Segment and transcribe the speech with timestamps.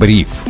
[0.00, 0.46] Бриф.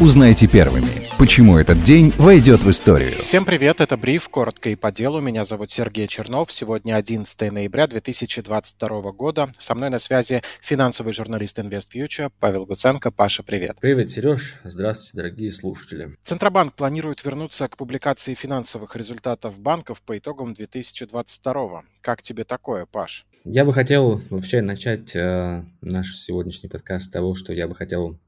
[0.00, 3.12] Узнайте первыми, почему этот день войдет в историю.
[3.12, 5.20] Всем привет, это Бриф, коротко и по делу.
[5.20, 6.50] Меня зовут Сергей Чернов.
[6.50, 9.52] Сегодня 11 ноября 2022 года.
[9.56, 13.12] Со мной на связи финансовый журналист InvestFuture Павел Гуценко.
[13.12, 13.76] Паша, привет.
[13.80, 14.56] Привет, Сереж.
[14.64, 16.16] Здравствуйте, дорогие слушатели.
[16.24, 21.84] Центробанк планирует вернуться к публикации финансовых результатов банков по итогам 2022.
[22.00, 23.26] Как тебе такое, Паш?
[23.44, 28.18] Я бы хотел вообще начать э, наш сегодняшний подкаст с того, что я бы хотел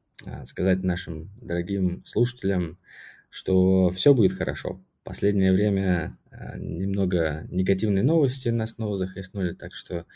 [0.45, 2.79] сказать нашим дорогим слушателям,
[3.31, 4.81] что все будет хорошо.
[5.05, 10.07] Последнее время а, немного негативные новости нас снова захлестнули, так что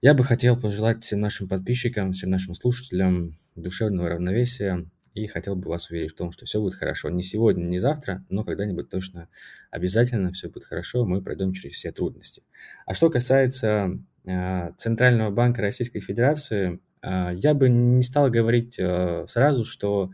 [0.00, 5.68] я бы хотел пожелать всем нашим подписчикам, всем нашим слушателям душевного равновесия и хотел бы
[5.70, 7.08] вас уверить в том, что все будет хорошо.
[7.08, 9.28] Не сегодня, не завтра, но когда-нибудь точно
[9.70, 12.42] обязательно все будет хорошо, мы пройдем через все трудности.
[12.84, 19.64] А что касается э, Центрального банка Российской Федерации, я бы не стал говорить э, сразу,
[19.64, 20.10] что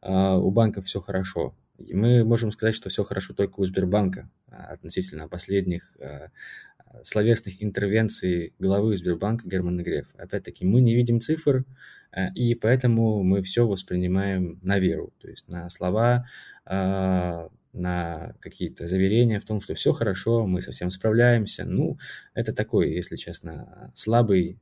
[0.00, 1.54] а, у банка все хорошо.
[1.78, 5.96] Мы можем сказать, что все хорошо только у Сбербанка а, относительно последних
[7.02, 10.12] словесных интервенций главы Сбербанка Германа Грефа.
[10.16, 11.64] Опять-таки, мы не видим цифр,
[12.36, 16.24] и поэтому мы все воспринимаем на веру, то есть на слова,
[16.64, 21.64] на какие-то заверения в том, что все хорошо, мы совсем справляемся.
[21.64, 21.98] Ну,
[22.32, 24.60] это такой, если честно, слабый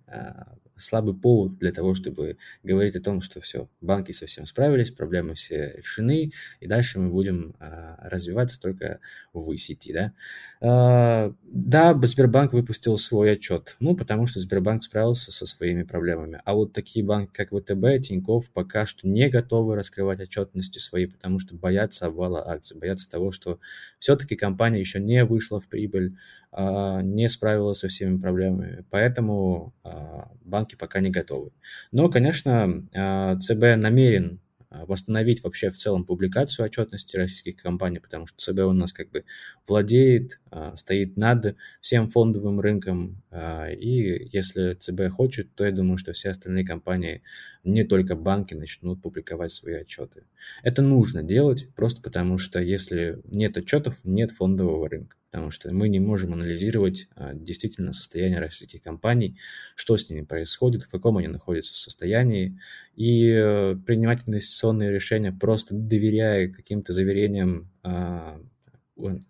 [0.76, 5.74] слабый повод для того, чтобы говорить о том, что все, банки совсем справились, проблемы все
[5.76, 9.00] решены, и дальше мы будем а, развиваться только
[9.32, 10.12] в сети, да.
[10.60, 16.54] А, да, Сбербанк выпустил свой отчет, ну, потому что Сбербанк справился со своими проблемами, а
[16.54, 21.54] вот такие банки, как ВТБ, Тиньков, пока что не готовы раскрывать отчетности свои, потому что
[21.54, 23.58] боятся обвала акций, боятся того, что
[23.98, 26.16] все-таки компания еще не вышла в прибыль,
[26.50, 30.30] а, не справилась со всеми проблемами, поэтому а,
[30.62, 31.50] банки пока не готовы.
[31.90, 34.40] Но, конечно, а, ЦБ намерен
[34.86, 39.26] восстановить вообще в целом публикацию отчетности российских компаний, потому что ЦБ у нас как бы
[39.68, 40.40] владеет,
[40.76, 46.64] стоит над всем фондовым рынком, и если ЦБ хочет, то я думаю, что все остальные
[46.64, 47.22] компании,
[47.64, 50.24] не только банки, начнут публиковать свои отчеты.
[50.62, 55.88] Это нужно делать, просто потому что если нет отчетов, нет фондового рынка потому что мы
[55.88, 59.38] не можем анализировать а, действительно состояние российских компаний,
[59.74, 62.60] что с ними происходит, в каком они находятся состоянии,
[62.96, 68.42] и э, принимать инвестиционные решения просто доверяя каким-то заверениям а,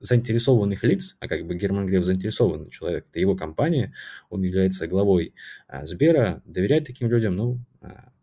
[0.00, 3.94] заинтересованных лиц, а как бы Герман Греф заинтересованный человек, это его компания,
[4.28, 5.34] он является главой
[5.68, 7.60] а, Сбера, доверять таким людям, ну,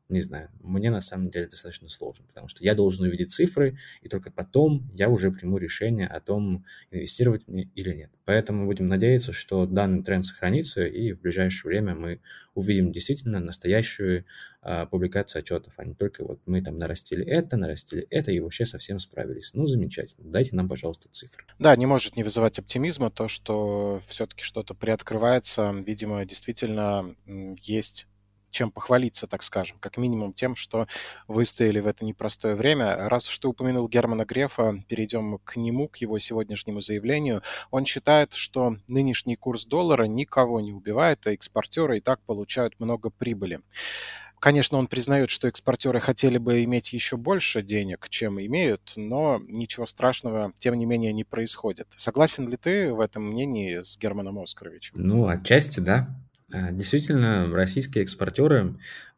[0.10, 4.10] не знаю, мне на самом деле достаточно сложно, потому что я должен увидеть цифры, и
[4.10, 8.12] только потом я уже приму решение о том, инвестировать мне или нет.
[8.26, 12.22] Поэтому будем надеяться, что данный тренд сохранится, и в ближайшее время мы
[12.56, 14.26] увидим действительно настоящую
[14.62, 18.66] а, публикацию отчетов, а не только вот мы там нарастили это, нарастили это, и вообще
[18.66, 19.52] совсем справились.
[19.54, 20.30] Ну, замечательно.
[20.32, 21.46] Дайте нам, пожалуйста, цифры.
[21.60, 25.72] Да, не может не вызывать оптимизма то, что все-таки что-то приоткрывается.
[25.86, 27.16] Видимо, действительно
[27.62, 28.08] есть
[28.52, 30.88] чем похвалиться, так скажем, как минимум тем, что
[31.28, 33.10] выстояли в это непростое время.
[33.10, 37.42] Раз уж ты упомянул Германа Грефа, перейдем к нему, к его сегодняшнему заявлению.
[37.72, 43.10] Он считает, что нынешний курс доллара никого не убивает, а экспортеры и так получают много
[43.10, 43.62] прибыли.
[44.40, 49.86] Конечно, он признает, что экспортеры хотели бы иметь еще больше денег, чем имеют, но ничего
[49.86, 51.88] страшного, тем не менее, не происходит.
[51.98, 54.94] Согласен ли ты в этом мнении с Германом Оскаровичем?
[54.96, 56.08] Ну, отчасти, да.
[56.52, 58.76] А, действительно, российские экспортеры,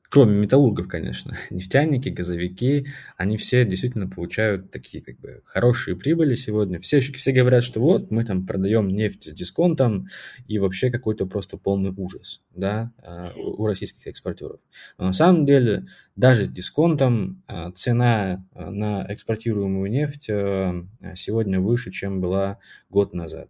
[0.09, 6.79] кроме металлургов, конечно, нефтяники, газовики, они все действительно получают такие как бы хорошие прибыли сегодня.
[6.79, 10.07] Все, все говорят, что вот мы там продаем нефть с дисконтом
[10.47, 14.59] и вообще какой-то просто полный ужас да, а, у российских экспортеров.
[14.97, 15.85] Но на самом деле
[16.17, 22.59] даже с дисконтом а, цена на экспортируемую нефть сегодня выше, чем была
[22.89, 23.49] год назад.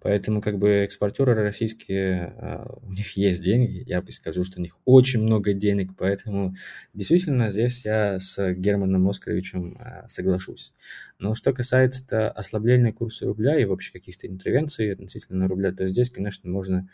[0.00, 4.62] Поэтому как бы экспортеры российские, а, у них есть деньги, я бы скажу, что у
[4.62, 6.54] них очень много денег, поэтому
[6.94, 10.72] действительно здесь я с Германом Оскаровичем а, соглашусь.
[11.18, 16.50] Но что касается ослабления курса рубля и вообще каких-то интервенций относительно рубля, то здесь, конечно,
[16.50, 16.88] можно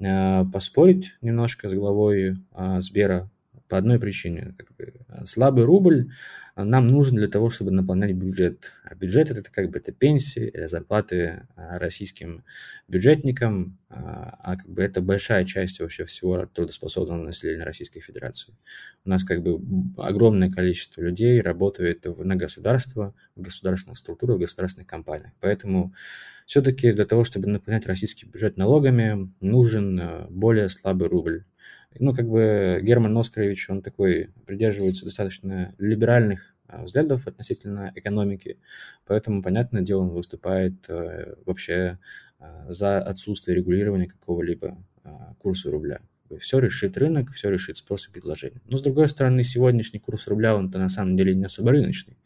[0.00, 2.36] а, поспорить немножко с главой
[2.78, 3.30] Сбера
[3.74, 4.54] по одной причине.
[4.56, 4.92] Как бы,
[5.26, 6.12] слабый рубль
[6.54, 8.70] нам нужен для того, чтобы наполнять бюджет.
[8.84, 12.44] А бюджет это как бы это пенсии, это зарплаты а, российским
[12.86, 18.54] бюджетникам, а, а как бы это большая часть вообще всего трудоспособного населения Российской Федерации.
[19.04, 19.58] У нас как бы
[19.96, 25.32] огромное количество людей работает на государство, в государственных структурах, в государственных компаниях.
[25.40, 25.92] Поэтому
[26.46, 31.44] все-таки для того, чтобы наполнять российский бюджет налогами, нужен более слабый рубль.
[31.98, 38.58] Ну, как бы Герман Оскарович, он такой, придерживается достаточно либеральных а, взглядов относительно экономики,
[39.06, 41.98] поэтому, понятное дело, он выступает э, вообще
[42.38, 46.00] а, за отсутствие регулирования какого-либо а, курса рубля.
[46.40, 48.60] Все решит рынок, все решит спрос и предложение.
[48.66, 52.18] Но, с другой стороны, сегодняшний курс рубля, он-то на самом деле не особо рыночный,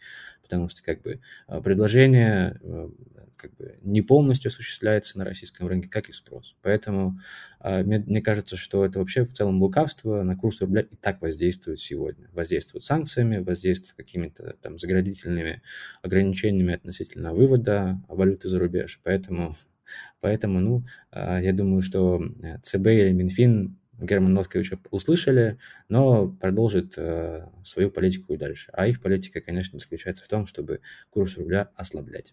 [0.48, 1.20] потому что как бы
[1.62, 2.88] предложение э,
[3.36, 6.56] как бы не полностью осуществляется на российском рынке, как и спрос.
[6.62, 7.18] Поэтому
[7.60, 11.20] э, мне, мне кажется, что это вообще в целом лукавство на курс рубля и так
[11.20, 12.28] воздействует сегодня.
[12.32, 15.62] Воздействует санкциями, воздействует какими-то там заградительными
[16.02, 19.00] ограничениями относительно вывода валюты за рубеж.
[19.04, 19.54] Поэтому,
[20.20, 22.22] поэтому ну, э, я думаю, что
[22.62, 25.58] ЦБ или Минфин Герман Носковича услышали,
[25.88, 28.70] но продолжит э, свою политику и дальше.
[28.72, 30.80] А их политика, конечно, заключается в том, чтобы
[31.10, 32.32] курс рубля ослаблять.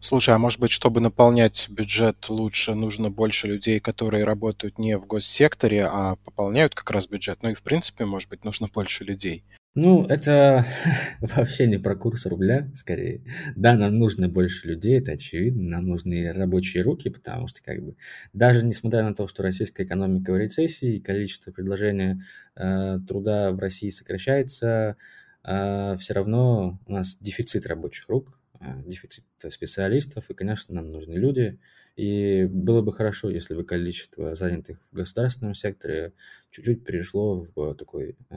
[0.00, 5.06] Слушай, а может быть, чтобы наполнять бюджет лучше, нужно больше людей, которые работают не в
[5.06, 7.40] госсекторе, а пополняют как раз бюджет?
[7.42, 9.44] Ну и, в принципе, может быть, нужно больше людей.
[9.74, 10.64] Ну, это
[11.20, 13.24] вообще не про курс рубля, скорее.
[13.56, 15.62] Да, нам нужно больше людей, это очевидно.
[15.62, 17.96] Нам нужны рабочие руки, потому что, как бы,
[18.32, 22.22] даже несмотря на то, что российская экономика в рецессии, количество предложения
[22.54, 24.96] э, труда в России сокращается,
[25.42, 31.14] э, все равно у нас дефицит рабочих рук, Э, дефицит специалистов, и, конечно, нам нужны
[31.14, 31.58] люди.
[31.96, 36.12] И было бы хорошо, если бы количество занятых в государственном секторе
[36.50, 38.36] чуть-чуть перешло в такой э,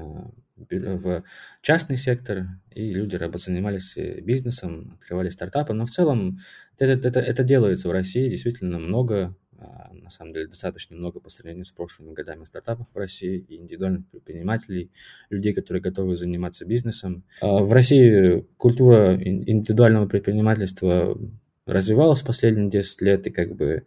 [0.55, 1.23] в
[1.61, 5.73] частный сектор, и люди занимались бизнесом, открывали стартапы.
[5.73, 6.39] Но в целом
[6.77, 11.29] это, это, это делается в России действительно много а, на самом деле достаточно много по
[11.29, 14.91] сравнению с прошлыми годами стартапов в России и индивидуальных предпринимателей,
[15.29, 17.23] людей, которые готовы заниматься бизнесом.
[17.41, 21.17] А, в России культура индивидуального предпринимательства
[21.67, 23.83] развивалась последние 10 лет, и как бы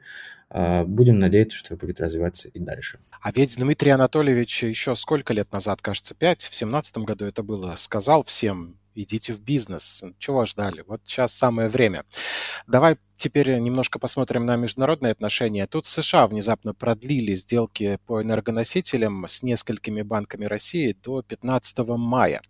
[0.49, 2.99] а, будем надеяться, что будет развиваться и дальше.
[3.21, 7.75] А ведь Дмитрий Анатольевич еще сколько лет назад, кажется, пять, в семнадцатом году это было,
[7.77, 10.03] сказал всем идите в бизнес.
[10.19, 10.85] Чего ждали?
[10.87, 12.05] Вот сейчас самое время.
[12.67, 15.67] Давай теперь немножко посмотрим на международные отношения.
[15.67, 22.43] Тут США внезапно продлили сделки по энергоносителям с несколькими банками России до 15 мая.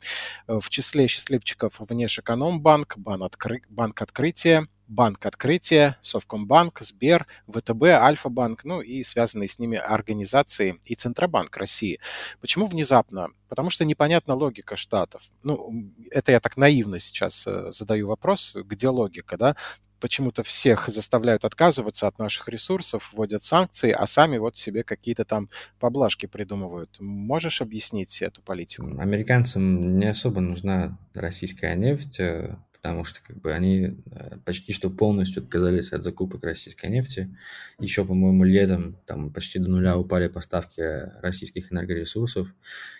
[0.46, 9.48] В числе счастливчиков Внешэкономбанк, Банк Открытия, Банк Открытия, Совкомбанк, Сбер, ВТБ, Альфа-банк, ну и связанные
[9.48, 12.00] с ними организации и Центробанк России.
[12.40, 13.28] Почему внезапно?
[13.48, 15.22] Потому что непонятна логика штатов.
[15.44, 19.56] Ну, это я так наивно сейчас э, задаю вопрос, где логика, да?
[20.00, 25.50] почему-то всех заставляют отказываться от наших ресурсов, вводят санкции, а сами вот себе какие-то там
[25.78, 26.96] поблажки придумывают.
[27.00, 28.88] Можешь объяснить эту политику?
[28.98, 34.88] Американцам не особо нужна российская нефть, э, потому что как бы они э, почти что
[34.88, 37.36] полностью отказались от закупок российской нефти.
[37.78, 40.80] Еще, по-моему, летом там почти до нуля упали поставки
[41.20, 42.48] российских энергоресурсов.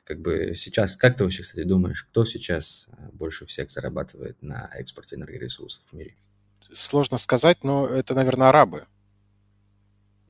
[0.05, 4.71] Как бы сейчас, как ты вообще, кстати, думаешь, кто сейчас э, больше всех зарабатывает на
[4.75, 6.15] экспорте энергоресурсов в мире?
[6.75, 8.87] Сложно сказать, но это, наверное, арабы.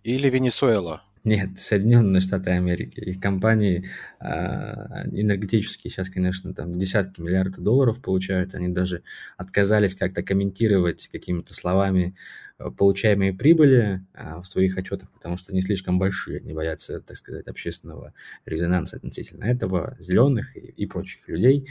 [0.05, 1.03] Или Венесуэла.
[1.23, 2.99] Нет, Соединенные Штаты Америки.
[3.01, 3.91] Их компании
[4.21, 8.55] э, энергетические сейчас, конечно, там десятки миллиардов долларов получают.
[8.55, 9.03] Они даже
[9.37, 12.17] отказались как-то комментировать какими-то словами
[12.77, 17.47] получаемые прибыли а, в своих отчетах, потому что они слишком большие, они боятся, так сказать,
[17.47, 18.13] общественного
[18.45, 21.67] резонанса относительно этого, зеленых и, и прочих людей.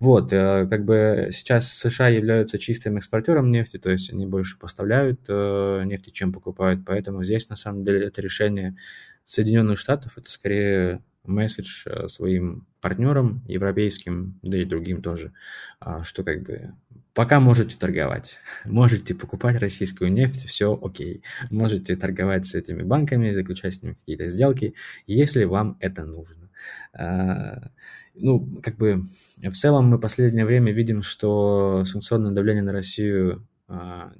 [0.00, 5.20] Вот, э, как бы сейчас США являются чистым экспортером нефти, то есть они больше поставляют
[5.28, 8.76] э, нефти, чем покупают, поэтому здесь на самом деле это решение
[9.24, 15.32] Соединенных Штатов, это скорее месседж своим партнерам европейским, да и другим тоже,
[15.80, 16.72] а, что как бы
[17.14, 21.22] Пока можете торговать, можете покупать российскую нефть, все окей.
[21.50, 24.74] Можете торговать с этими банками, заключать с ними какие-то сделки,
[25.06, 26.48] если вам это нужно.
[26.94, 27.70] А,
[28.14, 29.02] ну, как бы
[29.42, 34.12] в целом мы последнее время видим, что санкционное давление на Россию а,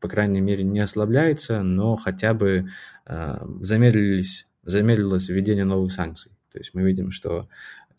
[0.00, 2.66] по крайней мере, не ослабляется, но хотя бы
[3.06, 6.32] а, замедлились, замедлилось введение новых санкций.
[6.52, 7.48] То есть мы видим, что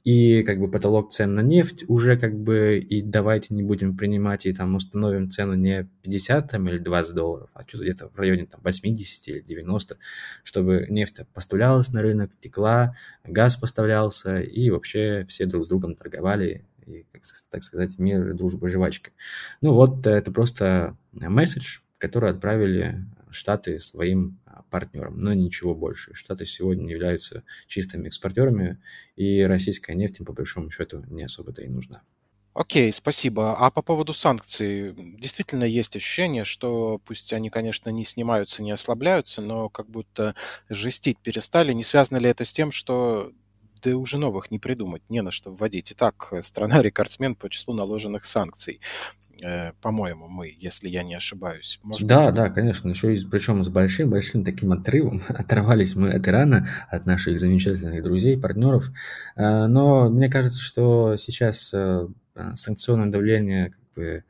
[0.04, 4.46] и как бы потолок цен на нефть уже как бы и давайте не будем принимать
[4.46, 8.46] и там установим цену не 50 там, или 20 долларов, а что-то где-то в районе
[8.46, 9.98] там 80 или 90,
[10.44, 16.66] чтобы нефть поставлялась на рынок, текла, газ поставлялся и вообще все друг с другом торговали
[16.86, 19.12] и, как, так сказать, мир, дружба, жвачка.
[19.62, 24.38] Ну вот это просто месседж, который отправили Штаты своим
[24.74, 26.16] партнером, но ничего больше.
[26.16, 28.82] Штаты сегодня являются чистыми экспортерами,
[29.16, 32.02] и российская нефть им по большому счету не особо-то и нужна.
[32.56, 33.56] Окей, спасибо.
[33.56, 39.44] А по поводу санкций, действительно есть ощущение, что пусть они, конечно, не снимаются, не ослабляются,
[39.44, 40.34] но как будто
[40.70, 41.72] жестить перестали.
[41.72, 43.32] Не связано ли это с тем, что
[43.84, 45.92] да уже новых не придумать, не на что вводить.
[45.92, 48.80] Итак, страна-рекордсмен по числу наложенных санкций.
[49.42, 51.80] Э, по-моему, мы, если я не ошибаюсь.
[51.84, 55.22] Может, да, да, конечно, еще и причем с большим-большим таким отрывом.
[55.28, 58.92] Оторвались мы от Ирана, от наших замечательных друзей, партнеров.
[59.36, 62.08] Э, но мне кажется, что сейчас э,
[62.56, 64.24] санкционное давление бы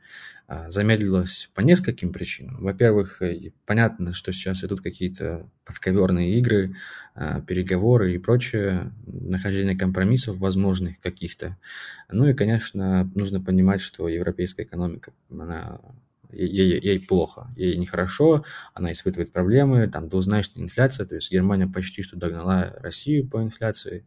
[0.46, 2.62] а, замедлилось по нескольким причинам.
[2.62, 6.76] Во-первых, э, понятно, что сейчас идут какие-то подковерные игры,
[7.14, 11.56] а, переговоры и прочее, нахождение компромиссов возможных каких-то.
[12.10, 15.80] Ну и, конечно, нужно понимать, что европейская экономика, она
[16.34, 22.02] ей, ей плохо, ей нехорошо, она испытывает проблемы, там двузначная инфляция, то есть Германия почти
[22.02, 24.06] что догнала Россию по инфляции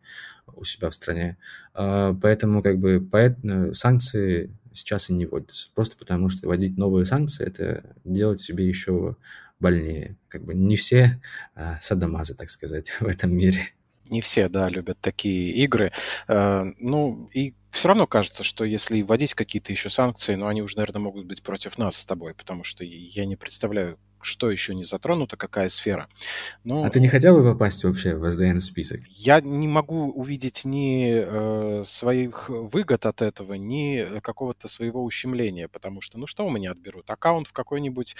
[0.53, 1.37] у себя в стране,
[1.73, 5.69] а, поэтому как бы поэтому санкции сейчас и не вводятся.
[5.75, 9.17] Просто потому, что вводить новые санкции– это делать себе еще
[9.60, 10.17] больнее.
[10.27, 11.22] Как бы не все
[11.55, 13.60] а, садомазы, так сказать, в этом мире.
[14.10, 15.91] Не все, да, любят такие игры.
[16.27, 20.77] Э, ну, и все равно кажется, что если вводить какие-то еще санкции, ну, они уже,
[20.77, 24.84] наверное, могут быть против нас с тобой, потому что я не представляю, что еще не
[24.84, 26.10] затронуто, какая сфера.
[26.63, 26.84] Но...
[26.84, 29.01] А ты не хотел бы попасть вообще в SDN список?
[29.07, 36.01] Я не могу увидеть ни э, своих выгод от этого, ни какого-то своего ущемления, потому
[36.01, 37.10] что, ну что у меня отберут?
[37.10, 38.15] Аккаунт в какой-нибудь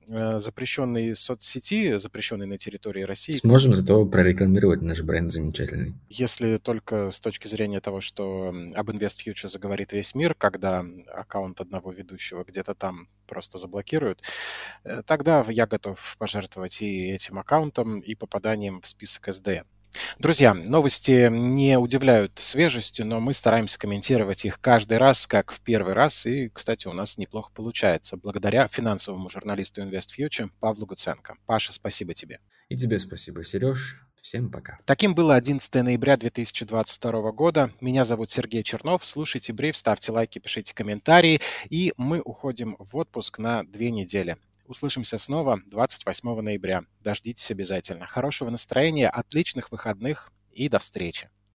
[0.07, 3.33] запрещенной соцсети, запрещенной на территории России.
[3.33, 5.93] Сможем зато прорекламировать наш бренд замечательный.
[6.09, 11.61] Если только с точки зрения того, что об Invest Future заговорит весь мир, когда аккаунт
[11.61, 14.21] одного ведущего где-то там просто заблокируют,
[14.83, 19.65] э, тогда я готов пожертвовать и этим аккаунтом, и попаданием в список SDN.
[20.19, 25.93] Друзья, новости не удивляют свежестью, но мы стараемся комментировать их каждый раз, как в первый
[25.93, 26.25] раз.
[26.25, 31.35] И, кстати, у нас неплохо получается, благодаря финансовому журналисту InvestFuture Павлу Гуценко.
[31.45, 32.39] Паша, спасибо тебе.
[32.69, 33.97] И тебе спасибо, Сереж.
[34.21, 34.77] Всем пока.
[34.85, 37.71] Таким было 11 ноября 2022 года.
[37.81, 39.03] Меня зовут Сергей Чернов.
[39.03, 41.41] Слушайте бриф, ставьте лайки, пишите комментарии.
[41.71, 44.37] И мы уходим в отпуск на две недели.
[44.71, 46.83] Услышимся снова 28 ноября.
[47.01, 48.07] Дождитесь обязательно.
[48.07, 51.29] Хорошего настроения, отличных выходных и до встречи.